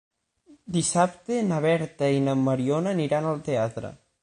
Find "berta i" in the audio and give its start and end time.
1.67-2.25